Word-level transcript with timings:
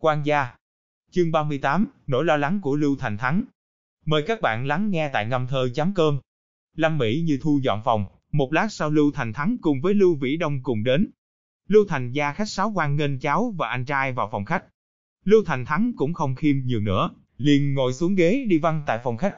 Quan 0.00 0.22
gia. 0.22 0.54
Chương 1.10 1.32
38, 1.32 1.86
nỗi 2.06 2.24
lo 2.24 2.36
lắng 2.36 2.60
của 2.60 2.76
Lưu 2.76 2.96
Thành 2.96 3.18
Thắng. 3.18 3.44
Mời 4.06 4.22
các 4.26 4.40
bạn 4.40 4.66
lắng 4.66 4.90
nghe 4.90 5.10
tại 5.12 5.26
ngâm 5.26 5.46
thơ 5.46 5.68
chấm 5.74 5.94
cơm. 5.94 6.20
Lâm 6.76 6.98
Mỹ 6.98 7.22
như 7.26 7.38
thu 7.42 7.60
dọn 7.62 7.82
phòng, 7.84 8.06
một 8.32 8.52
lát 8.52 8.72
sau 8.72 8.90
Lưu 8.90 9.10
Thành 9.14 9.32
Thắng 9.32 9.56
cùng 9.60 9.80
với 9.80 9.94
Lưu 9.94 10.14
Vĩ 10.14 10.36
Đông 10.36 10.62
cùng 10.62 10.84
đến. 10.84 11.10
Lưu 11.68 11.84
Thành 11.88 12.12
gia 12.12 12.32
khách 12.32 12.48
sáo 12.48 12.72
quan 12.74 12.96
nghênh 12.96 13.18
cháu 13.18 13.54
và 13.56 13.68
anh 13.68 13.84
trai 13.84 14.12
vào 14.12 14.28
phòng 14.32 14.44
khách. 14.44 14.64
Lưu 15.24 15.44
Thành 15.46 15.64
Thắng 15.64 15.92
cũng 15.96 16.14
không 16.14 16.34
khiêm 16.34 16.56
nhiều 16.64 16.80
nữa, 16.80 17.10
liền 17.36 17.74
ngồi 17.74 17.92
xuống 17.92 18.14
ghế 18.14 18.44
đi 18.48 18.58
văn 18.58 18.82
tại 18.86 19.00
phòng 19.04 19.16
khách. 19.16 19.36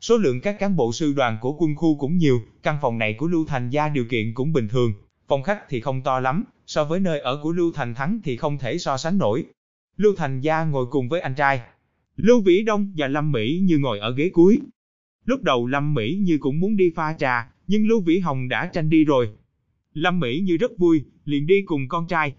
Số 0.00 0.16
lượng 0.16 0.40
các 0.40 0.56
cán 0.58 0.76
bộ 0.76 0.92
sư 0.92 1.12
đoàn 1.16 1.38
của 1.40 1.52
quân 1.52 1.76
khu 1.76 1.98
cũng 1.98 2.18
nhiều, 2.18 2.40
căn 2.62 2.78
phòng 2.82 2.98
này 2.98 3.14
của 3.18 3.26
Lưu 3.26 3.46
Thành 3.46 3.70
gia 3.70 3.88
điều 3.88 4.04
kiện 4.10 4.34
cũng 4.34 4.52
bình 4.52 4.68
thường, 4.68 4.92
phòng 5.28 5.42
khách 5.42 5.68
thì 5.68 5.80
không 5.80 6.02
to 6.02 6.20
lắm, 6.20 6.44
so 6.66 6.84
với 6.84 7.00
nơi 7.00 7.20
ở 7.20 7.40
của 7.42 7.52
Lưu 7.52 7.72
Thành 7.72 7.94
Thắng 7.94 8.20
thì 8.24 8.36
không 8.36 8.58
thể 8.58 8.78
so 8.78 8.96
sánh 8.96 9.18
nổi. 9.18 9.44
Lưu 9.98 10.14
Thành 10.16 10.40
gia 10.40 10.64
ngồi 10.64 10.86
cùng 10.90 11.08
với 11.08 11.20
anh 11.20 11.34
trai. 11.34 11.60
Lưu 12.16 12.40
Vĩ 12.40 12.62
Đông 12.62 12.92
và 12.96 13.08
Lâm 13.08 13.32
Mỹ 13.32 13.60
như 13.62 13.78
ngồi 13.78 13.98
ở 13.98 14.14
ghế 14.14 14.30
cuối. 14.32 14.58
Lúc 15.24 15.42
đầu 15.42 15.66
Lâm 15.66 15.94
Mỹ 15.94 16.18
như 16.22 16.38
cũng 16.40 16.60
muốn 16.60 16.76
đi 16.76 16.90
pha 16.96 17.12
trà, 17.18 17.50
nhưng 17.66 17.88
Lưu 17.88 18.00
Vĩ 18.00 18.18
Hồng 18.18 18.48
đã 18.48 18.70
tranh 18.72 18.90
đi 18.90 19.04
rồi. 19.04 19.28
Lâm 19.92 20.20
Mỹ 20.20 20.40
như 20.40 20.56
rất 20.56 20.70
vui, 20.78 21.04
liền 21.24 21.46
đi 21.46 21.62
cùng 21.62 21.88
con 21.88 22.06
trai. 22.08 22.34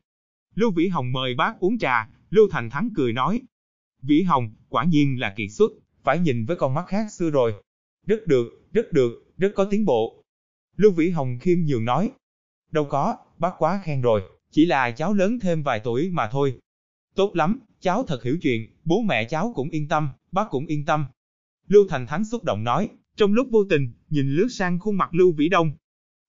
Lưu 0.56 0.72
Vĩ 0.72 0.88
Hồng 0.88 1.12
mời 1.12 1.36
bác 1.36 1.60
uống 1.60 1.78
trà, 1.78 2.10
Lưu 2.30 2.48
Thành 2.52 2.70
Thắng 2.70 2.90
cười 2.96 3.14
nói. 3.14 3.42
Vĩ 4.02 4.22
Hồng, 4.22 4.50
quả 4.70 4.84
nhiên 4.84 5.20
là 5.20 5.34
kiệt 5.38 5.52
xuất, 5.52 5.72
phải 6.04 6.20
nhìn 6.20 6.46
với 6.46 6.58
con 6.58 6.74
mắt 6.74 6.86
khác 6.88 7.12
xưa 7.12 7.30
rồi. 7.30 7.54
Rất 8.08 8.28
được, 8.28 8.70
rất 8.74 8.94
được, 8.94 9.34
rất 9.38 9.52
có 9.56 9.66
tiến 9.66 9.86
bộ. 9.86 10.24
Lưu 10.78 10.92
Vĩ 10.92 11.10
Hồng 11.10 11.38
khiêm 11.42 11.58
nhường 11.66 11.86
nói. 11.86 12.12
Đâu 12.72 12.86
có, 12.86 13.18
bác 13.38 13.52
quá 13.58 13.82
khen 13.84 14.02
rồi, 14.02 14.22
chỉ 14.52 14.66
là 14.66 14.92
cháu 14.92 15.14
lớn 15.14 15.40
thêm 15.40 15.64
vài 15.64 15.82
tuổi 15.84 16.10
mà 16.10 16.30
thôi. 16.32 16.60
Tốt 17.20 17.36
lắm, 17.36 17.60
cháu 17.82 18.04
thật 18.08 18.24
hiểu 18.24 18.38
chuyện, 18.42 18.68
bố 18.86 19.02
mẹ 19.02 19.26
cháu 19.26 19.52
cũng 19.56 19.70
yên 19.70 19.88
tâm, 19.88 20.10
bác 20.32 20.50
cũng 20.50 20.66
yên 20.66 20.86
tâm. 20.86 21.06
Lưu 21.68 21.88
Thành 21.90 22.08
Thắng 22.08 22.26
xúc 22.26 22.44
động 22.44 22.64
nói, 22.64 22.90
trong 23.18 23.34
lúc 23.34 23.48
vô 23.52 23.64
tình, 23.70 23.92
nhìn 24.10 24.36
lướt 24.36 24.48
sang 24.50 24.80
khuôn 24.80 24.98
mặt 24.98 25.14
Lưu 25.14 25.32
Vĩ 25.32 25.50
Đông. 25.50 25.72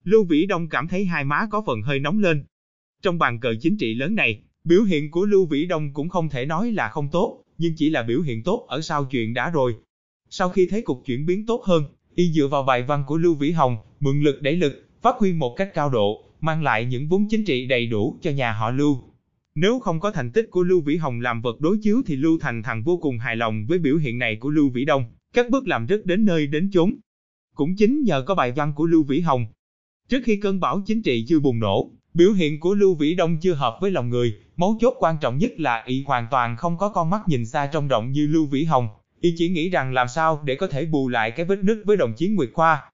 Lưu 0.03 0.23
Vĩ 0.23 0.45
Đông 0.45 0.69
cảm 0.69 0.87
thấy 0.87 1.05
hai 1.05 1.23
má 1.23 1.47
có 1.51 1.63
phần 1.65 1.81
hơi 1.81 1.99
nóng 1.99 2.19
lên. 2.19 2.43
Trong 3.01 3.17
bàn 3.17 3.39
cờ 3.39 3.53
chính 3.61 3.77
trị 3.77 3.93
lớn 3.93 4.15
này, 4.15 4.43
biểu 4.63 4.83
hiện 4.83 5.11
của 5.11 5.25
Lưu 5.25 5.45
Vĩ 5.45 5.65
Đông 5.65 5.93
cũng 5.93 6.09
không 6.09 6.29
thể 6.29 6.45
nói 6.45 6.71
là 6.71 6.89
không 6.89 7.09
tốt, 7.11 7.43
nhưng 7.57 7.73
chỉ 7.77 7.89
là 7.89 8.03
biểu 8.03 8.21
hiện 8.21 8.43
tốt 8.43 8.65
ở 8.67 8.81
sau 8.81 9.05
chuyện 9.05 9.33
đã 9.33 9.49
rồi. 9.49 9.75
Sau 10.29 10.49
khi 10.49 10.67
thấy 10.69 10.81
cục 10.81 11.03
chuyển 11.05 11.25
biến 11.25 11.45
tốt 11.45 11.63
hơn, 11.63 11.83
y 12.15 12.31
dựa 12.31 12.47
vào 12.47 12.63
bài 12.63 12.83
văn 12.83 13.03
của 13.07 13.17
Lưu 13.17 13.35
Vĩ 13.35 13.51
Hồng, 13.51 13.77
mượn 13.99 14.21
lực 14.21 14.41
đẩy 14.41 14.55
lực, 14.55 14.87
phát 15.01 15.15
huy 15.19 15.33
một 15.33 15.55
cách 15.57 15.71
cao 15.73 15.89
độ, 15.89 16.23
mang 16.41 16.63
lại 16.63 16.85
những 16.85 17.07
vốn 17.07 17.27
chính 17.29 17.45
trị 17.45 17.65
đầy 17.65 17.87
đủ 17.87 18.17
cho 18.21 18.31
nhà 18.31 18.51
họ 18.51 18.71
Lưu. 18.71 19.10
Nếu 19.55 19.79
không 19.79 19.99
có 19.99 20.11
thành 20.11 20.31
tích 20.31 20.47
của 20.51 20.63
Lưu 20.63 20.81
Vĩ 20.81 20.97
Hồng 20.97 21.21
làm 21.21 21.41
vật 21.41 21.61
đối 21.61 21.77
chiếu 21.81 22.01
thì 22.05 22.15
Lưu 22.15 22.37
Thành 22.41 22.63
Thằng 22.63 22.83
vô 22.83 22.97
cùng 22.97 23.19
hài 23.19 23.35
lòng 23.35 23.65
với 23.67 23.79
biểu 23.79 23.97
hiện 23.97 24.19
này 24.19 24.35
của 24.35 24.49
Lưu 24.49 24.69
Vĩ 24.69 24.85
Đông, 24.85 25.05
các 25.33 25.49
bước 25.49 25.67
làm 25.67 25.85
rất 25.85 26.05
đến 26.05 26.25
nơi 26.25 26.47
đến 26.47 26.69
chốn. 26.73 26.95
Cũng 27.55 27.75
chính 27.75 28.03
nhờ 28.03 28.23
có 28.27 28.35
bài 28.35 28.51
văn 28.51 28.73
của 28.75 28.85
Lưu 28.85 29.03
Vĩ 29.03 29.19
Hồng. 29.19 29.45
Trước 30.09 30.21
khi 30.25 30.35
cơn 30.35 30.59
bão 30.59 30.81
chính 30.85 31.01
trị 31.01 31.25
chưa 31.27 31.39
bùng 31.39 31.59
nổ, 31.59 31.91
biểu 32.13 32.31
hiện 32.33 32.59
của 32.59 32.73
Lưu 32.73 32.95
Vĩ 32.95 33.15
Đông 33.15 33.37
chưa 33.41 33.53
hợp 33.53 33.77
với 33.81 33.91
lòng 33.91 34.09
người, 34.09 34.33
mấu 34.57 34.77
chốt 34.81 34.93
quan 34.99 35.17
trọng 35.21 35.37
nhất 35.37 35.51
là 35.59 35.83
y 35.85 36.03
hoàn 36.03 36.27
toàn 36.31 36.57
không 36.57 36.77
có 36.77 36.89
con 36.89 37.09
mắt 37.09 37.21
nhìn 37.27 37.45
xa 37.45 37.69
trông 37.73 37.87
rộng 37.87 38.11
như 38.11 38.27
Lưu 38.27 38.45
Vĩ 38.45 38.63
Hồng, 38.63 38.87
y 39.21 39.33
chỉ 39.37 39.49
nghĩ 39.49 39.69
rằng 39.69 39.93
làm 39.93 40.07
sao 40.07 40.41
để 40.45 40.55
có 40.55 40.67
thể 40.67 40.85
bù 40.85 41.09
lại 41.09 41.31
cái 41.31 41.45
vết 41.45 41.59
nứt 41.63 41.77
với 41.85 41.97
đồng 41.97 42.13
chí 42.13 42.27
Nguyệt 42.27 42.49
Khoa. 42.53 42.91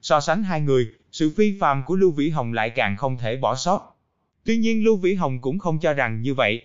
So 0.00 0.20
sánh 0.20 0.42
hai 0.42 0.60
người, 0.60 0.88
sự 1.12 1.32
phi 1.36 1.58
phàm 1.60 1.82
của 1.86 1.96
Lưu 1.96 2.10
Vĩ 2.10 2.28
Hồng 2.28 2.52
lại 2.52 2.70
càng 2.70 2.96
không 2.96 3.18
thể 3.18 3.36
bỏ 3.36 3.54
sót. 3.54 3.97
Tuy 4.44 4.56
nhiên 4.56 4.84
Lưu 4.84 4.96
Vĩ 4.96 5.14
Hồng 5.14 5.40
cũng 5.40 5.58
không 5.58 5.78
cho 5.78 5.92
rằng 5.92 6.22
như 6.22 6.34
vậy. 6.34 6.62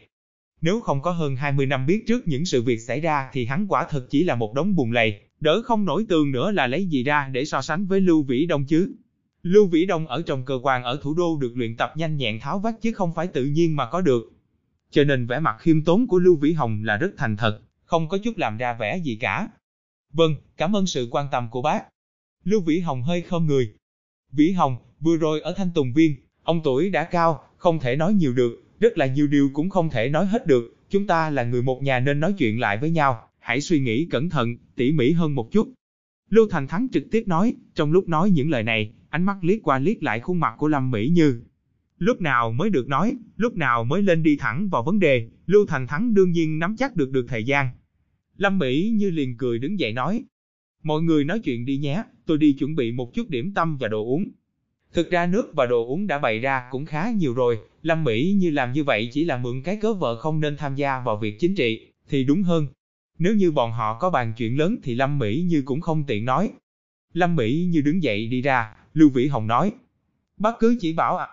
Nếu 0.61 0.81
không 0.81 1.01
có 1.01 1.11
hơn 1.11 1.35
20 1.35 1.65
năm 1.65 1.85
biết 1.85 2.03
trước 2.07 2.27
những 2.27 2.45
sự 2.45 2.61
việc 2.61 2.77
xảy 2.77 2.99
ra 2.99 3.29
thì 3.33 3.45
hắn 3.45 3.65
quả 3.69 3.87
thực 3.89 4.09
chỉ 4.09 4.23
là 4.23 4.35
một 4.35 4.53
đống 4.53 4.75
bùn 4.75 4.91
lầy, 4.91 5.21
đỡ 5.39 5.61
không 5.61 5.85
nổi 5.85 6.05
tường 6.09 6.31
nữa 6.31 6.51
là 6.51 6.67
lấy 6.67 6.85
gì 6.85 7.03
ra 7.03 7.29
để 7.31 7.45
so 7.45 7.61
sánh 7.61 7.85
với 7.85 8.01
Lưu 8.01 8.23
Vĩ 8.23 8.45
Đông 8.45 8.65
chứ. 8.65 8.95
Lưu 9.43 9.67
Vĩ 9.67 9.85
Đông 9.85 10.07
ở 10.07 10.21
trong 10.21 10.45
cơ 10.45 10.59
quan 10.63 10.83
ở 10.83 10.99
thủ 11.01 11.13
đô 11.13 11.37
được 11.41 11.51
luyện 11.55 11.77
tập 11.77 11.93
nhanh 11.95 12.17
nhẹn 12.17 12.39
tháo 12.39 12.59
vát 12.59 12.75
chứ 12.81 12.91
không 12.91 13.13
phải 13.13 13.27
tự 13.27 13.45
nhiên 13.45 13.75
mà 13.75 13.89
có 13.89 14.01
được. 14.01 14.33
Cho 14.91 15.03
nên 15.03 15.27
vẻ 15.27 15.39
mặt 15.39 15.55
khiêm 15.59 15.83
tốn 15.83 16.07
của 16.07 16.19
Lưu 16.19 16.35
Vĩ 16.35 16.53
Hồng 16.53 16.83
là 16.83 16.97
rất 16.97 17.11
thành 17.17 17.37
thật, 17.37 17.61
không 17.83 18.09
có 18.09 18.17
chút 18.17 18.37
làm 18.37 18.57
ra 18.57 18.73
vẻ 18.73 18.97
gì 18.97 19.15
cả. 19.15 19.47
Vâng, 20.13 20.35
cảm 20.57 20.75
ơn 20.75 20.85
sự 20.85 21.07
quan 21.11 21.27
tâm 21.31 21.49
của 21.51 21.61
bác. 21.61 21.83
Lưu 22.43 22.61
Vĩ 22.61 22.79
Hồng 22.79 23.03
hơi 23.03 23.21
khom 23.21 23.47
người. 23.47 23.73
Vĩ 24.31 24.51
Hồng, 24.51 24.77
vừa 24.99 25.17
rồi 25.17 25.41
ở 25.41 25.53
Thanh 25.53 25.71
Tùng 25.75 25.93
Viên, 25.93 26.15
ông 26.43 26.61
tuổi 26.63 26.89
đã 26.89 27.03
cao, 27.03 27.43
không 27.63 27.79
thể 27.79 27.95
nói 27.95 28.13
nhiều 28.13 28.33
được, 28.33 28.63
rất 28.79 28.97
là 28.97 29.05
nhiều 29.05 29.27
điều 29.27 29.49
cũng 29.53 29.69
không 29.69 29.89
thể 29.89 30.09
nói 30.09 30.25
hết 30.25 30.47
được, 30.47 30.75
chúng 30.89 31.07
ta 31.07 31.29
là 31.29 31.43
người 31.43 31.61
một 31.61 31.83
nhà 31.83 31.99
nên 31.99 32.19
nói 32.19 32.33
chuyện 32.37 32.59
lại 32.59 32.77
với 32.77 32.89
nhau, 32.91 33.29
hãy 33.39 33.61
suy 33.61 33.79
nghĩ 33.79 34.05
cẩn 34.05 34.29
thận, 34.29 34.57
tỉ 34.75 34.91
mỉ 34.91 35.11
hơn 35.11 35.35
một 35.35 35.51
chút. 35.51 35.73
Lưu 36.29 36.47
Thành 36.49 36.67
Thắng 36.67 36.87
trực 36.91 37.03
tiếp 37.11 37.23
nói, 37.27 37.55
trong 37.75 37.91
lúc 37.91 38.09
nói 38.09 38.29
những 38.29 38.49
lời 38.49 38.63
này, 38.63 38.91
ánh 39.09 39.23
mắt 39.23 39.37
liếc 39.41 39.63
qua 39.63 39.79
liếc 39.79 40.03
lại 40.03 40.19
khuôn 40.19 40.39
mặt 40.39 40.53
của 40.57 40.67
Lâm 40.67 40.91
Mỹ 40.91 41.09
Như. 41.09 41.41
Lúc 41.97 42.21
nào 42.21 42.51
mới 42.51 42.69
được 42.69 42.87
nói, 42.87 43.17
lúc 43.37 43.55
nào 43.55 43.83
mới 43.83 44.01
lên 44.01 44.23
đi 44.23 44.37
thẳng 44.37 44.69
vào 44.69 44.83
vấn 44.83 44.99
đề, 44.99 45.29
Lưu 45.45 45.65
Thành 45.65 45.87
Thắng 45.87 46.13
đương 46.13 46.31
nhiên 46.31 46.59
nắm 46.59 46.75
chắc 46.77 46.95
được 46.95 47.11
được 47.11 47.25
thời 47.29 47.43
gian. 47.43 47.69
Lâm 48.37 48.59
Mỹ 48.59 48.91
Như 48.95 49.09
liền 49.09 49.37
cười 49.37 49.59
đứng 49.59 49.79
dậy 49.79 49.93
nói, 49.93 50.23
mọi 50.83 51.01
người 51.01 51.23
nói 51.23 51.39
chuyện 51.39 51.65
đi 51.65 51.77
nhé, 51.77 52.03
tôi 52.25 52.37
đi 52.37 52.53
chuẩn 52.53 52.75
bị 52.75 52.91
một 52.91 53.13
chút 53.13 53.29
điểm 53.29 53.53
tâm 53.53 53.77
và 53.77 53.87
đồ 53.87 54.05
uống. 54.05 54.31
Thực 54.93 55.11
ra 55.11 55.25
nước 55.25 55.51
và 55.55 55.65
đồ 55.65 55.85
uống 55.85 56.07
đã 56.07 56.19
bày 56.19 56.39
ra 56.39 56.67
cũng 56.71 56.85
khá 56.85 57.11
nhiều 57.11 57.33
rồi, 57.33 57.59
Lâm 57.81 58.03
Mỹ 58.03 58.35
Như 58.37 58.49
làm 58.49 58.73
như 58.73 58.83
vậy 58.83 59.09
chỉ 59.13 59.25
là 59.25 59.37
mượn 59.37 59.61
cái 59.61 59.77
cớ 59.81 59.93
vợ 59.93 60.15
không 60.15 60.39
nên 60.39 60.57
tham 60.57 60.75
gia 60.75 60.99
vào 60.99 61.17
việc 61.17 61.39
chính 61.39 61.55
trị, 61.55 61.91
thì 62.09 62.23
đúng 62.23 62.43
hơn. 62.43 62.67
Nếu 63.19 63.35
như 63.35 63.51
bọn 63.51 63.71
họ 63.71 63.99
có 63.99 64.09
bàn 64.09 64.33
chuyện 64.37 64.57
lớn 64.57 64.75
thì 64.83 64.95
Lâm 64.95 65.19
Mỹ 65.19 65.43
Như 65.47 65.61
cũng 65.65 65.81
không 65.81 66.03
tiện 66.03 66.25
nói. 66.25 66.51
Lâm 67.13 67.35
Mỹ 67.35 67.67
Như 67.71 67.81
đứng 67.81 68.03
dậy 68.03 68.27
đi 68.27 68.41
ra, 68.41 68.75
Lưu 68.93 69.09
Vĩ 69.09 69.27
Hồng 69.27 69.47
nói. 69.47 69.71
Bác 70.37 70.59
cứ 70.59 70.77
chỉ 70.81 70.93
bảo 70.93 71.17
à. 71.17 71.27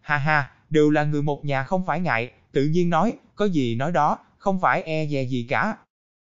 Ha 0.00 0.16
ha, 0.16 0.50
đều 0.70 0.90
là 0.90 1.04
người 1.04 1.22
một 1.22 1.44
nhà 1.44 1.64
không 1.64 1.86
phải 1.86 2.00
ngại, 2.00 2.30
tự 2.52 2.64
nhiên 2.64 2.90
nói, 2.90 3.12
có 3.34 3.44
gì 3.44 3.74
nói 3.74 3.92
đó, 3.92 4.18
không 4.38 4.60
phải 4.60 4.82
e 4.82 5.06
dè 5.06 5.22
gì 5.22 5.46
cả. 5.48 5.76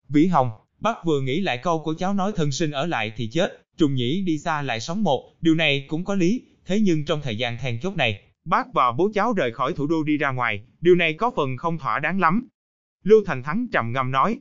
Vĩ 0.09 0.28
Hồng, 0.28 0.51
bác 0.80 1.06
vừa 1.06 1.22
nghĩ 1.22 1.41
lại 1.41 1.57
câu 1.57 1.81
của 1.84 1.94
cháu 1.94 2.13
nói 2.13 2.31
thân 2.36 2.51
sinh 2.51 2.72
ở 2.72 2.86
lại 2.86 3.13
thì 3.16 3.28
chết, 3.28 3.62
trùng 3.78 3.96
nhĩ 3.96 4.22
đi 4.22 4.38
xa 4.38 4.62
lại 4.62 4.80
sống 4.80 5.03
một, 5.03 5.34
điều 5.41 5.56
này 5.56 5.86
cũng 5.88 6.06
có 6.06 6.16
lý, 6.16 6.41
thế 6.69 6.80
nhưng 6.80 7.06
trong 7.06 7.22
thời 7.22 7.38
gian 7.38 7.57
then 7.57 7.80
chốt 7.80 7.96
này, 7.96 8.22
bác 8.46 8.74
và 8.74 8.91
bố 8.91 9.09
cháu 9.13 9.34
rời 9.34 9.52
khỏi 9.52 9.74
thủ 9.74 9.88
đô 9.88 10.03
đi 10.03 10.18
ra 10.18 10.31
ngoài, 10.31 10.63
điều 10.81 10.96
này 10.96 11.13
có 11.13 11.31
phần 11.35 11.57
không 11.57 11.78
thỏa 11.78 12.00
đáng 12.00 12.19
lắm. 12.19 12.47
Lưu 13.03 13.24
Thành 13.25 13.44
Thắng 13.44 13.68
trầm 13.72 13.91
ngâm 13.91 14.12
nói. 14.12 14.40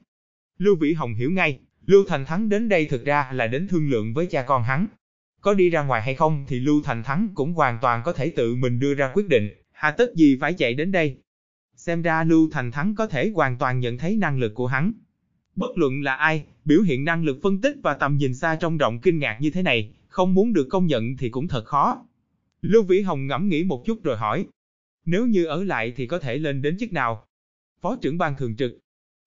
Lưu 0.58 0.76
Vĩ 0.76 0.92
Hồng 0.92 1.14
hiểu 1.14 1.30
ngay, 1.30 1.60
Lưu 1.86 2.04
Thành 2.08 2.24
Thắng 2.24 2.48
đến 2.48 2.68
đây 2.68 2.86
thực 2.86 3.04
ra 3.04 3.30
là 3.32 3.46
đến 3.46 3.68
thương 3.68 3.90
lượng 3.90 4.14
với 4.14 4.26
cha 4.26 4.42
con 4.42 4.62
hắn. 4.62 4.86
Có 5.40 5.54
đi 5.54 5.70
ra 5.70 5.82
ngoài 5.82 6.02
hay 6.02 6.14
không 6.14 6.44
thì 6.48 6.60
Lưu 6.60 6.82
Thành 6.84 7.02
Thắng 7.02 7.28
cũng 7.34 7.52
hoàn 7.52 7.78
toàn 7.82 8.02
có 8.04 8.12
thể 8.12 8.30
tự 8.30 8.54
mình 8.54 8.78
đưa 8.78 8.94
ra 8.94 9.10
quyết 9.14 9.28
định, 9.28 9.50
hà 9.72 9.90
tất 9.90 10.14
gì 10.14 10.38
phải 10.40 10.54
chạy 10.54 10.74
đến 10.74 10.92
đây. 10.92 11.16
Xem 11.76 12.02
ra 12.02 12.24
Lưu 12.24 12.50
Thành 12.52 12.70
Thắng 12.70 12.94
có 12.94 13.06
thể 13.06 13.30
hoàn 13.34 13.58
toàn 13.58 13.80
nhận 13.80 13.98
thấy 13.98 14.16
năng 14.16 14.38
lực 14.38 14.54
của 14.54 14.66
hắn. 14.66 14.92
Bất 15.56 15.70
luận 15.78 16.02
là 16.02 16.14
ai, 16.14 16.44
biểu 16.64 16.82
hiện 16.82 17.04
năng 17.04 17.24
lực 17.24 17.38
phân 17.42 17.60
tích 17.60 17.76
và 17.82 17.94
tầm 17.94 18.16
nhìn 18.16 18.34
xa 18.34 18.56
trong 18.56 18.78
rộng 18.78 19.00
kinh 19.00 19.18
ngạc 19.18 19.38
như 19.40 19.50
thế 19.50 19.62
này, 19.62 19.92
không 20.08 20.34
muốn 20.34 20.52
được 20.52 20.66
công 20.70 20.86
nhận 20.86 21.16
thì 21.16 21.28
cũng 21.28 21.48
thật 21.48 21.64
khó. 21.64 22.04
Lưu 22.62 22.82
Vĩ 22.82 23.00
Hồng 23.00 23.26
ngẫm 23.26 23.48
nghĩ 23.48 23.64
một 23.64 23.82
chút 23.86 24.04
rồi 24.04 24.16
hỏi. 24.16 24.46
Nếu 25.04 25.26
như 25.26 25.44
ở 25.44 25.64
lại 25.64 25.92
thì 25.96 26.06
có 26.06 26.18
thể 26.18 26.38
lên 26.38 26.62
đến 26.62 26.78
chức 26.78 26.92
nào? 26.92 27.24
Phó 27.80 27.96
trưởng 27.96 28.18
ban 28.18 28.36
thường 28.36 28.56
trực. 28.56 28.78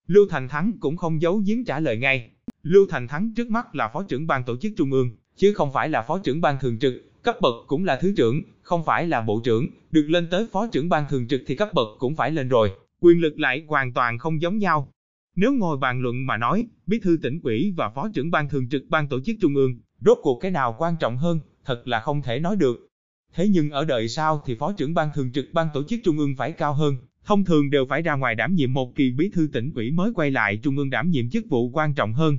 Lưu 0.08 0.28
Thành 0.30 0.48
Thắng 0.48 0.72
cũng 0.80 0.98
không 0.98 1.22
giấu 1.22 1.42
giếm 1.46 1.64
trả 1.64 1.80
lời 1.80 1.98
ngay. 1.98 2.30
Lưu 2.64 2.86
Thành 2.90 3.08
Thắng 3.08 3.34
trước 3.36 3.50
mắt 3.50 3.76
là 3.76 3.88
phó 3.94 4.04
trưởng 4.04 4.28
ban 4.28 4.44
tổ 4.44 4.58
chức 4.58 4.72
trung 4.78 4.92
ương, 4.92 5.12
chứ 5.36 5.54
không 5.54 5.74
phải 5.74 5.90
là 5.90 6.02
phó 6.02 6.20
trưởng 6.20 6.42
ban 6.42 6.58
thường 6.62 6.80
trực, 6.80 7.24
cấp 7.24 7.38
bậc 7.42 7.54
cũng 7.68 7.86
là 7.86 8.00
thứ 8.02 8.14
trưởng, 8.18 8.42
không 8.62 8.84
phải 8.86 9.08
là 9.08 9.22
bộ 9.22 9.42
trưởng, 9.44 9.68
được 9.92 10.06
lên 10.08 10.28
tới 10.32 10.48
phó 10.52 10.68
trưởng 10.68 10.90
ban 10.90 11.06
thường 11.10 11.28
trực 11.28 11.42
thì 11.48 11.56
cấp 11.56 11.70
bậc 11.74 11.88
cũng 12.00 12.16
phải 12.16 12.32
lên 12.32 12.50
rồi, 12.50 12.72
quyền 13.00 13.22
lực 13.22 13.40
lại 13.40 13.66
hoàn 13.68 13.94
toàn 13.94 14.18
không 14.18 14.42
giống 14.42 14.58
nhau. 14.58 14.92
Nếu 15.36 15.54
ngồi 15.54 15.78
bàn 15.78 16.02
luận 16.02 16.26
mà 16.26 16.38
nói, 16.38 16.68
bí 16.88 17.00
thư 17.00 17.18
tỉnh 17.24 17.40
ủy 17.44 17.74
và 17.78 17.90
phó 17.90 18.10
trưởng 18.14 18.32
ban 18.32 18.50
thường 18.50 18.70
trực 18.70 18.84
ban 18.90 19.08
tổ 19.08 19.20
chức 19.20 19.36
trung 19.42 19.56
ương, 19.56 19.80
rốt 20.06 20.18
cuộc 20.22 20.40
cái 20.42 20.52
nào 20.52 20.76
quan 20.80 20.96
trọng 21.00 21.18
hơn, 21.18 21.40
thật 21.66 21.88
là 21.88 22.00
không 22.00 22.22
thể 22.22 22.40
nói 22.40 22.56
được. 22.56 22.91
Thế 23.34 23.48
nhưng 23.48 23.70
ở 23.70 23.86
đời 23.86 24.08
sau 24.08 24.44
thì 24.46 24.56
phó 24.56 24.74
trưởng 24.74 24.94
ban 24.94 25.10
thường 25.16 25.32
trực 25.32 25.46
ban 25.54 25.68
tổ 25.74 25.84
chức 25.84 26.00
trung 26.04 26.18
ương 26.18 26.36
phải 26.36 26.52
cao 26.52 26.74
hơn, 26.74 26.98
thông 27.26 27.46
thường 27.46 27.70
đều 27.70 27.86
phải 27.86 28.02
ra 28.02 28.16
ngoài 28.16 28.36
đảm 28.36 28.56
nhiệm 28.56 28.74
một 28.74 28.96
kỳ 28.96 29.12
bí 29.12 29.30
thư 29.30 29.50
tỉnh 29.54 29.72
ủy 29.76 29.92
mới 29.92 30.12
quay 30.16 30.32
lại 30.32 30.58
trung 30.58 30.78
ương 30.78 30.90
đảm 30.90 31.10
nhiệm 31.10 31.30
chức 31.30 31.46
vụ 31.50 31.70
quan 31.70 31.94
trọng 31.94 32.14
hơn. 32.14 32.38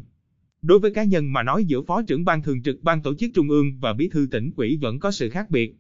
Đối 0.62 0.78
với 0.78 0.94
cá 0.94 1.04
nhân 1.04 1.32
mà 1.32 1.42
nói 1.42 1.64
giữa 1.64 1.82
phó 1.82 2.02
trưởng 2.02 2.24
ban 2.24 2.42
thường 2.42 2.62
trực 2.62 2.82
ban 2.82 3.02
tổ 3.02 3.14
chức 3.14 3.30
trung 3.34 3.48
ương 3.48 3.78
và 3.80 3.92
bí 3.92 4.08
thư 4.08 4.28
tỉnh 4.30 4.50
ủy 4.56 4.78
vẫn 4.80 4.98
có 4.98 5.10
sự 5.10 5.30
khác 5.30 5.50
biệt. 5.50 5.76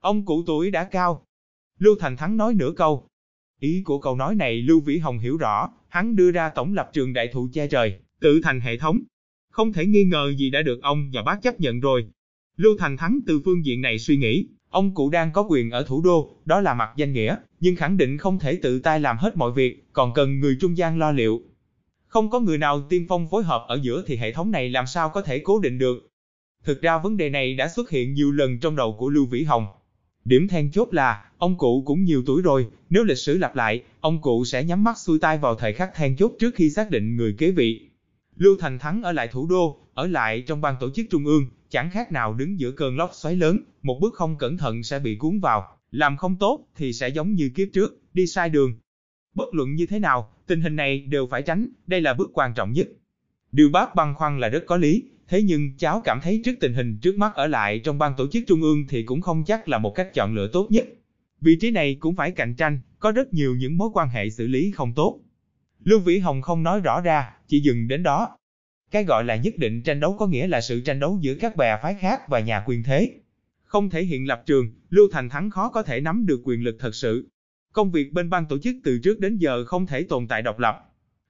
Ông 0.00 0.24
cụ 0.24 0.42
tuổi 0.46 0.70
đã 0.70 0.84
cao. 0.84 1.26
Lưu 1.78 1.96
Thành 2.00 2.16
Thắng 2.16 2.36
nói 2.36 2.54
nửa 2.54 2.72
câu. 2.76 3.08
Ý 3.60 3.82
của 3.84 3.98
câu 3.98 4.16
nói 4.16 4.34
này 4.34 4.62
Lưu 4.62 4.80
Vĩ 4.80 4.98
Hồng 4.98 5.18
hiểu 5.18 5.36
rõ, 5.36 5.70
hắn 5.88 6.16
đưa 6.16 6.30
ra 6.30 6.50
tổng 6.50 6.74
lập 6.74 6.90
trường 6.92 7.12
đại 7.12 7.28
thụ 7.32 7.48
che 7.52 7.66
trời, 7.66 7.98
tự 8.20 8.40
thành 8.42 8.60
hệ 8.60 8.76
thống. 8.78 8.98
Không 9.50 9.72
thể 9.72 9.86
nghi 9.86 10.04
ngờ 10.04 10.32
gì 10.36 10.50
đã 10.50 10.62
được 10.62 10.82
ông 10.82 11.10
và 11.12 11.22
bác 11.22 11.42
chấp 11.42 11.60
nhận 11.60 11.80
rồi. 11.80 12.06
Lưu 12.56 12.76
Thành 12.78 12.96
Thắng 12.96 13.18
từ 13.26 13.40
phương 13.44 13.64
diện 13.64 13.80
này 13.80 13.98
suy 13.98 14.16
nghĩ, 14.16 14.46
Ông 14.72 14.94
cụ 14.94 15.10
đang 15.10 15.32
có 15.32 15.42
quyền 15.42 15.70
ở 15.70 15.82
thủ 15.82 16.02
đô, 16.02 16.36
đó 16.44 16.60
là 16.60 16.74
mặt 16.74 16.90
danh 16.96 17.12
nghĩa, 17.12 17.36
nhưng 17.60 17.76
khẳng 17.76 17.96
định 17.96 18.18
không 18.18 18.38
thể 18.38 18.56
tự 18.56 18.80
tay 18.80 19.00
làm 19.00 19.16
hết 19.18 19.36
mọi 19.36 19.52
việc, 19.52 19.84
còn 19.92 20.14
cần 20.14 20.40
người 20.40 20.56
trung 20.60 20.76
gian 20.76 20.98
lo 20.98 21.12
liệu. 21.12 21.42
Không 22.06 22.30
có 22.30 22.40
người 22.40 22.58
nào 22.58 22.86
tiên 22.88 23.06
phong 23.08 23.28
phối 23.30 23.42
hợp 23.42 23.64
ở 23.68 23.78
giữa 23.82 24.04
thì 24.06 24.16
hệ 24.16 24.32
thống 24.32 24.50
này 24.50 24.70
làm 24.70 24.86
sao 24.86 25.08
có 25.08 25.22
thể 25.22 25.38
cố 25.38 25.60
định 25.60 25.78
được. 25.78 26.08
Thực 26.64 26.82
ra 26.82 26.98
vấn 26.98 27.16
đề 27.16 27.28
này 27.28 27.54
đã 27.54 27.68
xuất 27.68 27.90
hiện 27.90 28.14
nhiều 28.14 28.32
lần 28.32 28.60
trong 28.60 28.76
đầu 28.76 28.96
của 28.98 29.08
Lưu 29.08 29.26
Vĩ 29.26 29.42
Hồng. 29.42 29.66
Điểm 30.24 30.48
then 30.48 30.70
chốt 30.70 30.88
là, 30.92 31.24
ông 31.38 31.58
cụ 31.58 31.82
cũng 31.86 32.04
nhiều 32.04 32.22
tuổi 32.26 32.42
rồi, 32.42 32.66
nếu 32.90 33.04
lịch 33.04 33.18
sử 33.18 33.38
lặp 33.38 33.56
lại, 33.56 33.82
ông 34.00 34.22
cụ 34.22 34.44
sẽ 34.44 34.64
nhắm 34.64 34.84
mắt 34.84 34.98
xuôi 34.98 35.18
tay 35.18 35.38
vào 35.38 35.54
thời 35.54 35.72
khắc 35.72 35.94
then 35.94 36.16
chốt 36.16 36.32
trước 36.38 36.54
khi 36.54 36.70
xác 36.70 36.90
định 36.90 37.16
người 37.16 37.34
kế 37.38 37.50
vị. 37.50 37.90
Lưu 38.36 38.56
Thành 38.60 38.78
Thắng 38.78 39.02
ở 39.02 39.12
lại 39.12 39.28
thủ 39.28 39.46
đô, 39.46 39.80
ở 39.94 40.06
lại 40.06 40.42
trong 40.46 40.60
ban 40.60 40.74
tổ 40.80 40.90
chức 40.90 41.06
trung 41.10 41.26
ương, 41.26 41.46
chẳng 41.72 41.90
khác 41.90 42.12
nào 42.12 42.34
đứng 42.34 42.60
giữa 42.60 42.70
cơn 42.70 42.96
lốc 42.96 43.10
xoáy 43.14 43.36
lớn, 43.36 43.58
một 43.82 43.98
bước 44.00 44.14
không 44.14 44.38
cẩn 44.38 44.58
thận 44.58 44.82
sẽ 44.82 44.98
bị 44.98 45.16
cuốn 45.16 45.40
vào, 45.40 45.78
làm 45.90 46.16
không 46.16 46.36
tốt 46.36 46.66
thì 46.76 46.92
sẽ 46.92 47.08
giống 47.08 47.34
như 47.34 47.50
kiếp 47.54 47.68
trước, 47.72 48.00
đi 48.14 48.26
sai 48.26 48.48
đường. 48.48 48.74
Bất 49.34 49.54
luận 49.54 49.74
như 49.74 49.86
thế 49.86 49.98
nào, 49.98 50.34
tình 50.46 50.60
hình 50.60 50.76
này 50.76 51.00
đều 51.00 51.26
phải 51.26 51.42
tránh, 51.42 51.68
đây 51.86 52.00
là 52.00 52.14
bước 52.14 52.30
quan 52.34 52.54
trọng 52.54 52.72
nhất. 52.72 52.88
Điều 53.52 53.70
bác 53.70 53.94
băn 53.94 54.14
khoăn 54.14 54.40
là 54.40 54.48
rất 54.48 54.64
có 54.66 54.76
lý, 54.76 55.02
thế 55.28 55.42
nhưng 55.42 55.76
cháu 55.76 56.02
cảm 56.04 56.20
thấy 56.22 56.42
trước 56.44 56.52
tình 56.60 56.74
hình 56.74 56.98
trước 57.02 57.18
mắt 57.18 57.34
ở 57.34 57.46
lại 57.46 57.78
trong 57.78 57.98
ban 57.98 58.14
tổ 58.16 58.26
chức 58.26 58.44
trung 58.46 58.62
ương 58.62 58.86
thì 58.88 59.02
cũng 59.02 59.20
không 59.20 59.44
chắc 59.44 59.68
là 59.68 59.78
một 59.78 59.94
cách 59.94 60.14
chọn 60.14 60.34
lựa 60.34 60.48
tốt 60.52 60.66
nhất. 60.70 60.86
Vị 61.40 61.56
trí 61.60 61.70
này 61.70 61.96
cũng 62.00 62.16
phải 62.16 62.30
cạnh 62.30 62.54
tranh, 62.54 62.80
có 62.98 63.12
rất 63.12 63.32
nhiều 63.32 63.54
những 63.54 63.76
mối 63.76 63.88
quan 63.94 64.08
hệ 64.08 64.30
xử 64.30 64.46
lý 64.46 64.70
không 64.70 64.94
tốt. 64.94 65.20
Lưu 65.84 66.00
Vĩ 66.00 66.18
Hồng 66.18 66.42
không 66.42 66.62
nói 66.62 66.80
rõ 66.80 67.00
ra, 67.00 67.30
chỉ 67.48 67.60
dừng 67.60 67.88
đến 67.88 68.02
đó. 68.02 68.36
Cái 68.92 69.04
gọi 69.04 69.24
là 69.24 69.36
nhất 69.36 69.54
định 69.56 69.82
tranh 69.82 70.00
đấu 70.00 70.16
có 70.18 70.26
nghĩa 70.26 70.46
là 70.46 70.60
sự 70.60 70.80
tranh 70.80 71.00
đấu 71.00 71.18
giữa 71.20 71.34
các 71.34 71.56
bè 71.56 71.78
phái 71.82 71.94
khác 71.94 72.28
và 72.28 72.40
nhà 72.40 72.62
quyền 72.66 72.82
thế. 72.82 73.10
Không 73.64 73.90
thể 73.90 74.04
hiện 74.04 74.26
lập 74.26 74.42
trường, 74.46 74.70
Lưu 74.90 75.08
Thành 75.12 75.28
Thắng 75.28 75.50
khó 75.50 75.68
có 75.68 75.82
thể 75.82 76.00
nắm 76.00 76.26
được 76.26 76.40
quyền 76.44 76.64
lực 76.64 76.76
thật 76.78 76.94
sự. 76.94 77.28
Công 77.72 77.90
việc 77.90 78.12
bên 78.12 78.30
ban 78.30 78.46
tổ 78.46 78.58
chức 78.58 78.76
từ 78.84 78.98
trước 78.98 79.20
đến 79.20 79.36
giờ 79.36 79.64
không 79.64 79.86
thể 79.86 80.02
tồn 80.02 80.26
tại 80.26 80.42
độc 80.42 80.58
lập. 80.58 80.76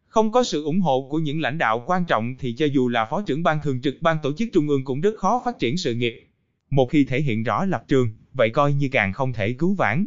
Không 0.06 0.32
có 0.32 0.44
sự 0.44 0.64
ủng 0.64 0.80
hộ 0.80 1.08
của 1.10 1.18
những 1.18 1.40
lãnh 1.40 1.58
đạo 1.58 1.84
quan 1.86 2.04
trọng 2.04 2.34
thì 2.38 2.54
cho 2.54 2.66
dù 2.66 2.88
là 2.88 3.04
phó 3.10 3.22
trưởng 3.22 3.42
ban 3.42 3.58
thường 3.62 3.80
trực 3.80 3.94
ban 4.00 4.16
tổ 4.22 4.32
chức 4.32 4.48
trung 4.52 4.68
ương 4.68 4.84
cũng 4.84 5.00
rất 5.00 5.14
khó 5.16 5.42
phát 5.44 5.58
triển 5.58 5.76
sự 5.76 5.94
nghiệp. 5.94 6.26
Một 6.70 6.90
khi 6.90 7.04
thể 7.04 7.20
hiện 7.20 7.42
rõ 7.42 7.64
lập 7.64 7.84
trường, 7.88 8.08
vậy 8.32 8.50
coi 8.50 8.72
như 8.72 8.88
càng 8.92 9.12
không 9.12 9.32
thể 9.32 9.52
cứu 9.52 9.74
vãn. 9.74 10.06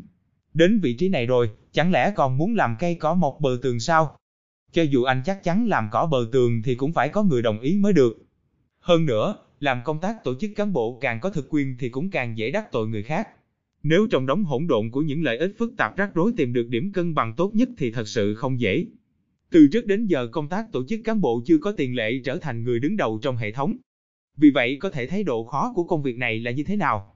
Đến 0.53 0.79
vị 0.79 0.93
trí 0.93 1.09
này 1.09 1.25
rồi, 1.25 1.49
chẳng 1.71 1.91
lẽ 1.91 2.13
còn 2.15 2.37
muốn 2.37 2.55
làm 2.55 2.75
cây 2.79 2.95
cỏ 2.95 3.13
một 3.13 3.41
bờ 3.41 3.57
tường 3.61 3.79
sao? 3.79 4.17
Cho 4.75 4.81
dù 4.81 5.03
anh 5.03 5.21
chắc 5.25 5.43
chắn 5.43 5.67
làm 5.67 5.89
cỏ 5.91 6.07
bờ 6.11 6.27
tường 6.31 6.61
thì 6.61 6.75
cũng 6.75 6.93
phải 6.93 7.09
có 7.09 7.23
người 7.23 7.41
đồng 7.41 7.59
ý 7.59 7.77
mới 7.77 7.93
được. 7.93 8.25
Hơn 8.79 9.05
nữa, 9.05 9.35
làm 9.59 9.81
công 9.85 9.99
tác 9.99 10.23
tổ 10.23 10.35
chức 10.39 10.51
cán 10.55 10.73
bộ 10.73 10.97
càng 11.01 11.19
có 11.19 11.29
thực 11.29 11.47
quyền 11.49 11.75
thì 11.79 11.89
cũng 11.89 12.09
càng 12.09 12.37
dễ 12.37 12.51
đắc 12.51 12.71
tội 12.71 12.87
người 12.87 13.03
khác. 13.03 13.27
Nếu 13.83 14.07
trong 14.11 14.25
đống 14.25 14.43
hỗn 14.43 14.67
độn 14.67 14.91
của 14.91 15.01
những 15.01 15.23
lợi 15.23 15.37
ích 15.37 15.55
phức 15.57 15.73
tạp 15.77 15.97
rắc 15.97 16.15
rối 16.15 16.31
tìm 16.37 16.53
được 16.53 16.67
điểm 16.69 16.91
cân 16.91 17.15
bằng 17.15 17.33
tốt 17.37 17.51
nhất 17.55 17.69
thì 17.77 17.91
thật 17.91 18.07
sự 18.07 18.35
không 18.35 18.59
dễ. 18.59 18.85
Từ 19.49 19.67
trước 19.71 19.85
đến 19.85 20.05
giờ 20.05 20.27
công 20.27 20.49
tác 20.49 20.71
tổ 20.71 20.83
chức 20.87 20.99
cán 21.03 21.21
bộ 21.21 21.41
chưa 21.45 21.57
có 21.57 21.71
tiền 21.71 21.95
lệ 21.95 22.11
trở 22.23 22.37
thành 22.37 22.63
người 22.63 22.79
đứng 22.79 22.97
đầu 22.97 23.19
trong 23.21 23.37
hệ 23.37 23.51
thống. 23.51 23.77
Vì 24.37 24.49
vậy 24.49 24.77
có 24.79 24.89
thể 24.89 25.07
thấy 25.07 25.23
độ 25.23 25.45
khó 25.45 25.73
của 25.75 25.83
công 25.83 26.03
việc 26.03 26.17
này 26.17 26.39
là 26.39 26.51
như 26.51 26.63
thế 26.63 26.75
nào. 26.75 27.15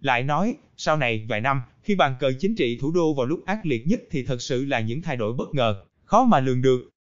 Lại 0.00 0.22
nói, 0.22 0.56
sau 0.76 0.96
này 0.96 1.26
vài 1.28 1.40
năm, 1.40 1.60
khi 1.82 1.94
bàn 1.94 2.14
cờ 2.20 2.32
chính 2.38 2.56
trị 2.56 2.78
thủ 2.80 2.92
đô 2.92 3.14
vào 3.14 3.26
lúc 3.26 3.46
ác 3.46 3.66
liệt 3.66 3.86
nhất 3.86 4.02
thì 4.10 4.24
thật 4.24 4.42
sự 4.42 4.64
là 4.64 4.80
những 4.80 5.02
thay 5.02 5.16
đổi 5.16 5.32
bất 5.32 5.54
ngờ, 5.54 5.84
khó 6.04 6.24
mà 6.24 6.40
lường 6.40 6.62
được. 6.62 6.93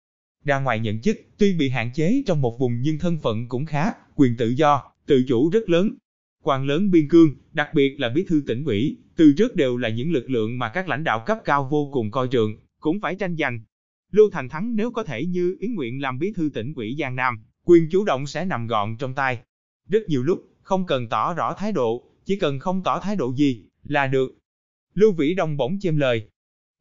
Ra 0.46 0.60
ngoài 0.60 0.80
nhận 0.80 1.02
chức, 1.02 1.18
tuy 1.38 1.54
bị 1.54 1.70
hạn 1.70 1.92
chế 1.94 2.24
trong 2.26 2.42
một 2.42 2.60
vùng 2.60 2.82
nhưng 2.82 3.00
thân 3.00 3.20
phận 3.24 3.48
cũng 3.50 3.66
khá, 3.66 3.92
quyền 4.16 4.38
tự 4.38 4.50
do, 4.50 4.84
tự 5.06 5.24
chủ 5.28 5.50
rất 5.50 5.70
lớn. 5.70 5.90
Quan 6.44 6.66
lớn 6.66 6.92
biên 6.92 7.10
cương, 7.10 7.30
đặc 7.54 7.70
biệt 7.74 8.00
là 8.00 8.10
bí 8.10 8.26
thư 8.28 8.44
tỉnh 8.48 8.66
ủy, 8.66 8.98
từ 9.16 9.34
trước 9.38 9.56
đều 9.56 9.78
là 9.78 9.90
những 9.90 10.12
lực 10.12 10.30
lượng 10.30 10.60
mà 10.60 10.70
các 10.70 10.90
lãnh 10.90 11.04
đạo 11.04 11.24
cấp 11.26 11.38
cao 11.46 11.68
vô 11.72 11.90
cùng 11.94 12.12
coi 12.12 12.28
trọng, 12.28 12.56
cũng 12.80 13.00
phải 13.02 13.16
tranh 13.16 13.36
giành. 13.38 13.60
Lưu 14.12 14.30
Thành 14.32 14.50
Thắng 14.50 14.76
nếu 14.76 14.92
có 14.92 15.04
thể 15.04 15.26
như 15.26 15.58
ý 15.60 15.68
Nguyện 15.68 16.02
làm 16.02 16.20
bí 16.20 16.34
thư 16.36 16.50
tỉnh 16.54 16.74
ủy 16.76 16.96
Giang 17.00 17.16
Nam, 17.16 17.44
quyền 17.66 17.90
chủ 17.92 18.06
động 18.06 18.28
sẽ 18.28 18.46
nằm 18.46 18.68
gọn 18.68 18.96
trong 19.00 19.14
tay. 19.14 19.40
Rất 19.90 20.00
nhiều 20.08 20.24
lúc, 20.24 20.44
không 20.62 20.86
cần 20.86 21.10
tỏ 21.10 21.34
rõ 21.34 21.54
thái 21.54 21.72
độ, 21.72 22.04
chỉ 22.26 22.36
cần 22.36 22.60
không 22.60 22.84
tỏ 22.84 23.00
thái 23.00 23.16
độ 23.16 23.34
gì, 23.36 23.66
là 23.84 24.08
được. 24.08 24.38
Lưu 24.94 25.12
Vĩ 25.12 25.34
Đông 25.34 25.58
bỗng 25.58 25.78
chêm 25.82 25.98
lời. 25.98 26.28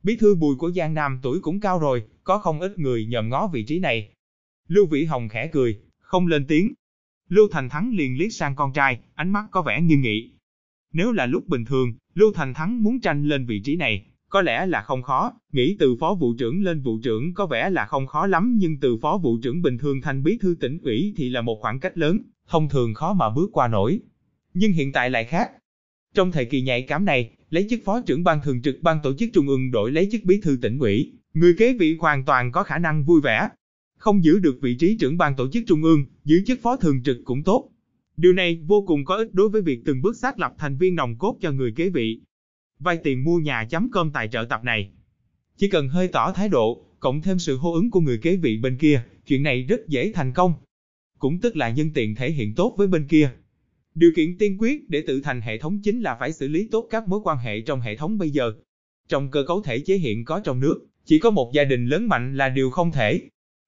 Bí 0.03 0.17
thư 0.17 0.35
bùi 0.35 0.57
của 0.57 0.71
Giang 0.71 0.95
Nam 0.95 1.19
tuổi 1.23 1.41
cũng 1.41 1.61
cao 1.61 1.79
rồi, 1.79 2.03
có 2.25 2.39
không 2.39 2.61
ít 2.61 2.79
người 2.79 3.07
nhòm 3.07 3.29
ngó 3.29 3.47
vị 3.53 3.65
trí 3.65 3.79
này. 3.79 4.13
Lưu 4.69 4.87
Vĩ 4.87 5.05
Hồng 5.05 5.29
khẽ 5.29 5.47
cười, 5.53 5.79
không 6.01 6.27
lên 6.27 6.47
tiếng. 6.47 6.73
Lưu 7.29 7.49
Thành 7.51 7.69
Thắng 7.69 7.93
liền 7.95 8.19
liếc 8.19 8.33
sang 8.33 8.55
con 8.57 8.73
trai, 8.73 9.01
ánh 9.15 9.31
mắt 9.31 9.45
có 9.51 9.63
vẻ 9.63 9.81
nghiêm 9.81 10.01
nghị. 10.01 10.33
Nếu 10.93 11.13
là 11.13 11.27
lúc 11.27 11.49
bình 11.49 11.65
thường, 11.65 11.95
Lưu 12.15 12.33
Thành 12.33 12.55
Thắng 12.55 12.83
muốn 12.83 13.01
tranh 13.01 13.25
lên 13.25 13.47
vị 13.47 13.61
trí 13.65 13.77
này, 13.77 14.07
có 14.29 14.43
lẽ 14.43 14.67
là 14.67 14.83
không 14.83 15.03
khó, 15.03 15.33
nghĩ 15.53 15.77
từ 15.79 15.97
phó 16.01 16.15
vụ 16.15 16.35
trưởng 16.39 16.63
lên 16.63 16.83
vụ 16.83 16.99
trưởng 17.03 17.35
có 17.35 17.47
vẻ 17.47 17.71
là 17.71 17.87
không 17.87 18.07
khó 18.07 18.27
lắm 18.27 18.57
nhưng 18.59 18.81
từ 18.81 18.97
phó 19.03 19.19
vụ 19.19 19.39
trưởng 19.43 19.63
bình 19.63 19.79
thường 19.79 20.01
thành 20.01 20.23
bí 20.23 20.39
thư 20.41 20.57
tỉnh 20.61 20.79
ủy 20.83 21.15
thì 21.17 21.29
là 21.29 21.41
một 21.41 21.59
khoảng 21.61 21.81
cách 21.81 21.99
lớn, 21.99 22.19
thông 22.49 22.69
thường 22.69 22.95
khó 22.95 23.15
mà 23.15 23.31
bước 23.31 23.51
qua 23.53 23.69
nổi. 23.69 24.01
Nhưng 24.55 24.73
hiện 24.73 24.93
tại 24.93 25.11
lại 25.11 25.25
khác. 25.25 25.51
Trong 26.15 26.33
thời 26.33 26.45
kỳ 26.45 26.63
nhạy 26.63 26.83
cảm 26.83 27.05
này, 27.05 27.31
lấy 27.51 27.67
chức 27.71 27.81
phó 27.85 28.01
trưởng 28.01 28.25
ban 28.25 28.41
thường 28.45 28.63
trực 28.63 28.79
ban 28.83 28.99
tổ 29.03 29.15
chức 29.15 29.31
trung 29.33 29.49
ương 29.49 29.71
đổi 29.71 29.91
lấy 29.93 30.09
chức 30.13 30.25
bí 30.25 30.41
thư 30.41 30.59
tỉnh 30.63 30.79
ủy, 30.79 31.13
người 31.35 31.55
kế 31.59 31.75
vị 31.75 31.97
hoàn 32.01 32.25
toàn 32.25 32.53
có 32.53 32.63
khả 32.63 32.79
năng 32.79 33.05
vui 33.05 33.21
vẻ. 33.21 33.49
Không 33.99 34.25
giữ 34.25 34.39
được 34.39 34.59
vị 34.63 34.77
trí 34.79 34.97
trưởng 35.01 35.19
ban 35.19 35.37
tổ 35.37 35.51
chức 35.51 35.65
trung 35.67 35.83
ương, 35.83 36.05
giữ 36.25 36.43
chức 36.47 36.61
phó 36.63 36.77
thường 36.77 37.03
trực 37.03 37.17
cũng 37.25 37.43
tốt. 37.43 37.69
Điều 38.17 38.33
này 38.33 38.61
vô 38.67 38.85
cùng 38.87 39.05
có 39.05 39.17
ích 39.17 39.35
đối 39.35 39.49
với 39.49 39.63
việc 39.63 39.81
từng 39.85 40.03
bước 40.03 40.17
xác 40.17 40.39
lập 40.39 40.55
thành 40.59 40.77
viên 40.77 40.95
nòng 40.95 41.19
cốt 41.19 41.39
cho 41.41 41.53
người 41.53 41.73
kế 41.73 41.89
vị. 41.89 42.21
Vay 42.79 42.97
tiền 42.97 43.25
mua 43.25 43.39
nhà 43.39 43.65
chấm 43.65 43.91
cơm 43.93 44.11
tài 44.11 44.29
trợ 44.29 44.45
tập 44.45 44.65
này. 44.65 44.91
Chỉ 45.57 45.69
cần 45.69 45.89
hơi 45.89 46.09
tỏ 46.09 46.33
thái 46.33 46.49
độ, 46.49 46.85
cộng 47.01 47.23
thêm 47.23 47.39
sự 47.39 47.57
hô 47.57 47.75
ứng 47.75 47.91
của 47.91 48.01
người 48.01 48.19
kế 48.19 48.37
vị 48.37 48.59
bên 48.59 48.79
kia, 48.79 49.03
chuyện 49.27 49.43
này 49.43 49.63
rất 49.63 49.89
dễ 49.89 50.13
thành 50.15 50.33
công. 50.33 50.55
Cũng 51.19 51.41
tức 51.41 51.57
là 51.57 51.71
nhân 51.71 51.91
tiện 51.95 52.15
thể 52.15 52.31
hiện 52.31 52.55
tốt 52.55 52.75
với 52.79 52.87
bên 52.87 53.09
kia. 53.09 53.31
Điều 53.95 54.13
kiện 54.17 54.39
tiên 54.39 54.57
quyết 54.61 54.91
để 54.91 55.05
tự 55.07 55.21
thành 55.21 55.41
hệ 55.41 55.59
thống 55.59 55.81
chính 55.83 56.01
là 56.01 56.17
phải 56.21 56.33
xử 56.33 56.49
lý 56.49 56.69
tốt 56.71 56.87
các 56.91 57.09
mối 57.09 57.21
quan 57.25 57.39
hệ 57.39 57.61
trong 57.61 57.81
hệ 57.81 57.97
thống 57.97 58.19
bây 58.19 58.31
giờ. 58.31 58.53
Trong 59.09 59.31
cơ 59.31 59.45
cấu 59.49 59.63
thể 59.63 59.79
chế 59.79 59.97
hiện 59.97 60.25
có 60.25 60.41
trong 60.41 60.61
nước, 60.61 60.87
chỉ 61.05 61.19
có 61.19 61.31
một 61.31 61.51
gia 61.55 61.65
đình 61.65 61.87
lớn 61.87 62.09
mạnh 62.09 62.37
là 62.37 62.49
điều 62.49 62.71
không 62.71 62.93
thể. 62.93 63.21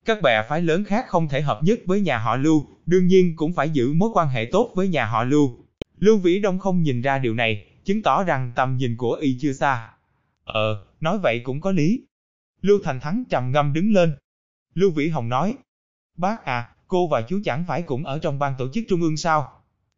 Các 0.05 0.23
bè 0.23 0.43
phái 0.49 0.63
lớn 0.63 0.85
khác 0.85 1.05
không 1.09 1.29
thể 1.29 1.41
hợp 1.41 1.61
nhất 1.65 1.81
với 1.87 2.01
nhà 2.01 2.19
họ 2.19 2.37
Lưu, 2.37 2.67
đương 2.87 3.07
nhiên 3.07 3.37
cũng 3.37 3.53
phải 3.53 3.71
giữ 3.71 3.93
mối 3.93 4.11
quan 4.15 4.29
hệ 4.29 4.49
tốt 4.53 4.73
với 4.75 4.89
nhà 4.89 5.07
họ 5.07 5.25
Lưu. 5.25 5.65
Lưu 5.99 6.19
Vĩ 6.19 6.39
Đông 6.39 6.59
không 6.59 6.83
nhìn 6.83 7.01
ra 7.01 7.19
điều 7.19 7.35
này, 7.35 7.67
chứng 7.85 8.03
tỏ 8.03 8.25
rằng 8.25 8.53
tầm 8.57 8.77
nhìn 8.77 8.97
của 8.97 9.15
y 9.21 9.39
chưa 9.41 9.53
xa. 9.53 9.91
Ờ, 10.45 10.87
nói 11.01 11.19
vậy 11.19 11.41
cũng 11.45 11.61
có 11.61 11.73
lý. 11.73 12.05
Lưu 12.63 12.79
Thành 12.85 13.01
Thắng 13.01 13.25
trầm 13.31 13.53
ngâm 13.53 13.73
đứng 13.73 13.93
lên. 13.93 14.17
Lưu 14.75 14.91
Vĩ 14.91 15.09
Hồng 15.09 15.29
nói, 15.29 15.55
bác 16.17 16.45
à, 16.45 16.69
cô 16.89 17.09
và 17.09 17.23
chú 17.23 17.41
chẳng 17.45 17.65
phải 17.69 17.83
cũng 17.83 18.05
ở 18.05 18.19
trong 18.19 18.39
ban 18.39 18.55
tổ 18.59 18.69
chức 18.73 18.85
trung 18.89 19.03
ương 19.03 19.17
sao? 19.17 19.54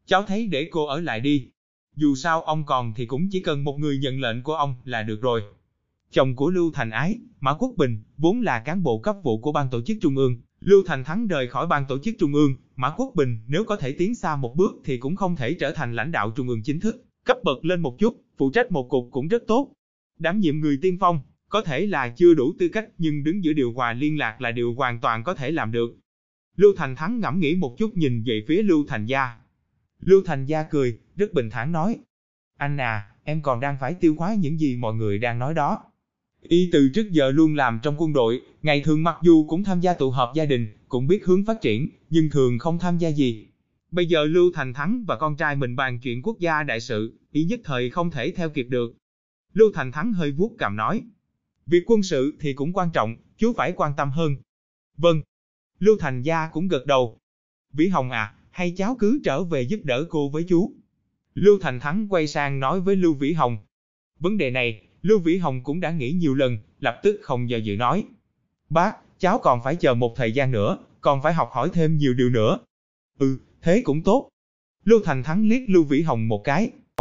Cháu 0.07 0.23
thấy 0.23 0.47
để 0.47 0.69
cô 0.71 0.87
ở 0.87 1.01
lại 1.01 1.21
đi. 1.21 1.49
Dù 1.97 2.15
sao 2.15 2.43
ông 2.43 2.67
còn 2.67 2.95
thì 2.97 3.07
cũng 3.07 3.29
chỉ 3.31 3.41
cần 3.41 3.65
một 3.65 3.79
người 3.79 3.99
nhận 3.99 4.21
lệnh 4.21 4.43
của 4.43 4.55
ông 4.55 4.75
là 4.85 5.03
được 5.03 5.23
rồi. 5.23 5.43
Chồng 6.11 6.37
của 6.37 6.51
Lưu 6.51 6.71
Thành 6.75 6.91
Ái, 6.91 7.19
Mã 7.41 7.55
Quốc 7.55 7.75
Bình, 7.77 8.03
vốn 8.17 8.41
là 8.41 8.61
cán 8.61 8.83
bộ 8.83 8.99
cấp 8.99 9.17
vụ 9.23 9.41
của 9.41 9.53
ban 9.53 9.71
tổ 9.71 9.81
chức 9.83 9.97
trung 10.01 10.17
ương. 10.17 10.37
Lưu 10.61 10.83
Thành 10.87 11.05
Thắng 11.05 11.27
rời 11.27 11.49
khỏi 11.49 11.67
ban 11.67 11.87
tổ 11.89 11.99
chức 11.99 12.15
trung 12.19 12.35
ương, 12.35 12.57
Mã 12.77 12.91
Quốc 12.97 13.13
Bình 13.15 13.39
nếu 13.47 13.65
có 13.65 13.77
thể 13.77 13.93
tiến 13.93 14.15
xa 14.15 14.37
một 14.37 14.57
bước 14.57 14.73
thì 14.85 14.99
cũng 14.99 15.17
không 15.17 15.37
thể 15.37 15.55
trở 15.55 15.73
thành 15.73 15.95
lãnh 15.95 16.13
đạo 16.13 16.33
trung 16.37 16.49
ương 16.49 16.63
chính 16.63 16.81
thức, 16.81 17.05
cấp 17.25 17.37
bậc 17.45 17.65
lên 17.65 17.81
một 17.81 17.99
chút, 17.99 18.17
phụ 18.39 18.51
trách 18.51 18.73
một 18.73 18.89
cục 18.89 19.09
cũng 19.11 19.29
rất 19.29 19.43
tốt. 19.47 19.73
Đảm 20.19 20.41
nhiệm 20.41 20.61
người 20.61 20.79
tiên 20.83 20.97
phong, 21.01 21.21
có 21.49 21.63
thể 21.63 21.87
là 21.87 22.09
chưa 22.09 22.35
đủ 22.35 22.55
tư 22.59 22.69
cách 22.69 22.89
nhưng 22.99 23.25
đứng 23.25 23.45
giữa 23.45 23.53
điều 23.53 23.73
hòa 23.73 23.93
liên 23.93 24.19
lạc 24.19 24.41
là 24.41 24.51
điều 24.51 24.75
hoàn 24.75 25.01
toàn 25.01 25.25
có 25.25 25.35
thể 25.35 25.51
làm 25.51 25.73
được. 25.73 25.97
Lưu 26.57 26.73
Thành 26.77 26.97
Thắng 26.97 27.21
ngẫm 27.21 27.41
nghĩ 27.41 27.55
một 27.55 27.79
chút 27.79 27.97
nhìn 27.97 28.23
về 28.27 28.45
phía 28.49 28.63
Lưu 28.63 28.85
Thành 28.89 29.07
Gia. 29.07 29.46
Lưu 30.07 30.23
Thành 30.27 30.47
Gia 30.47 30.63
cười, 30.63 30.99
rất 31.17 31.33
bình 31.33 31.51
thản 31.51 31.73
nói. 31.73 31.99
Anh 32.57 32.77
à, 32.77 33.09
em 33.25 33.43
còn 33.43 33.61
đang 33.61 33.77
phải 33.81 33.95
tiêu 33.95 34.15
hóa 34.19 34.35
những 34.35 34.61
gì 34.61 34.77
mọi 34.77 34.95
người 34.95 35.19
đang 35.19 35.39
nói 35.39 35.55
đó. 35.55 35.85
Y 36.43 36.69
từ 36.73 36.89
trước 36.95 37.11
giờ 37.11 37.31
luôn 37.31 37.55
làm 37.55 37.81
trong 37.83 37.95
quân 37.99 38.13
đội, 38.13 38.41
ngày 38.63 38.81
thường 38.81 39.03
mặc 39.03 39.17
dù 39.23 39.47
cũng 39.49 39.65
tham 39.65 39.81
gia 39.81 39.95
tụ 39.95 40.11
họp 40.11 40.35
gia 40.35 40.45
đình, 40.45 40.69
cũng 40.89 41.07
biết 41.07 41.25
hướng 41.25 41.45
phát 41.45 41.61
triển, 41.61 41.89
nhưng 42.11 42.31
thường 42.31 42.59
không 42.59 42.79
tham 42.79 42.99
gia 42.99 43.09
gì. 43.09 43.47
Bây 43.91 44.07
giờ 44.07 44.25
Lưu 44.25 44.51
Thành 44.55 44.75
Thắng 44.75 45.05
và 45.07 45.17
con 45.17 45.37
trai 45.37 45.57
mình 45.57 45.77
bàn 45.77 45.99
chuyện 46.03 46.23
quốc 46.23 46.39
gia 46.39 46.63
đại 46.63 46.81
sự, 46.81 47.19
ý 47.33 47.45
nhất 47.45 47.61
thời 47.65 47.91
không 47.91 48.11
thể 48.11 48.31
theo 48.31 48.51
kịp 48.51 48.67
được. 48.71 48.95
Lưu 49.53 49.71
Thành 49.75 49.93
Thắng 49.93 50.13
hơi 50.13 50.33
vuốt 50.33 50.53
cằm 50.59 50.77
nói. 50.77 51.03
Việc 51.67 51.83
quân 51.87 52.03
sự 52.03 52.37
thì 52.41 52.53
cũng 52.53 52.73
quan 52.73 52.91
trọng, 52.93 53.17
chú 53.37 53.53
phải 53.57 53.73
quan 53.77 53.93
tâm 53.97 54.11
hơn. 54.11 54.37
Vâng. 54.97 55.23
Lưu 55.79 55.97
Thành 56.01 56.23
Gia 56.23 56.49
cũng 56.49 56.69
gật 56.69 56.87
đầu. 56.87 57.19
Vĩ 57.73 57.89
Hồng 57.89 58.11
à, 58.11 58.35
hay 58.57 58.71
cháu 58.71 58.97
cứ 58.99 59.21
trở 59.25 59.45
về 59.45 59.63
giúp 59.63 59.81
đỡ 59.85 60.05
cô 60.11 60.29
với 60.29 60.45
chú. 60.49 60.73
Lưu 61.35 61.59
Thành 61.61 61.81
Thắng 61.81 62.07
quay 62.11 62.27
sang 62.27 62.61
nói 62.61 62.81
với 62.81 62.97
Lưu 62.97 63.15
Vĩ 63.15 63.33
Hồng. 63.33 63.59
Vấn 64.19 64.39
đề 64.39 64.51
này, 64.51 64.83
Lưu 65.03 65.19
Vĩ 65.19 65.37
Hồng 65.37 65.65
cũng 65.65 65.81
đã 65.81 65.91
nghĩ 65.91 66.13
nhiều 66.13 66.35
lần, 66.35 66.59
lập 66.81 67.01
tức 67.03 67.21
không 67.23 67.51
do 67.51 67.57
dự 67.57 67.77
nói. 67.77 68.05
Bác, 68.69 68.97
cháu 69.19 69.39
còn 69.39 69.63
phải 69.65 69.77
chờ 69.77 69.95
một 69.95 70.17
thời 70.17 70.33
gian 70.33 70.51
nữa, 70.51 70.79
còn 71.01 71.23
phải 71.23 71.35
học 71.35 71.51
hỏi 71.53 71.71
thêm 71.73 71.97
nhiều 71.97 72.15
điều 72.15 72.31
nữa. 72.31 72.59
Ừ, 73.19 73.39
thế 73.63 73.83
cũng 73.85 74.03
tốt. 74.03 74.29
Lưu 74.85 75.01
Thành 75.05 75.23
Thắng 75.23 75.49
liếc 75.49 75.63
Lưu 75.69 75.85
Vĩ 75.85 76.03
Hồng 76.03 76.29
một 76.29 76.45
cái, 76.45 76.71